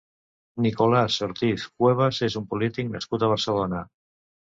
Nicolás 0.65 1.17
Ortiz 1.27 1.59
Cuevas 1.79 2.21
és 2.29 2.37
un 2.41 2.47
polític 2.55 2.89
nascut 2.95 3.27
a 3.27 3.31
Barcelona. 3.33 3.83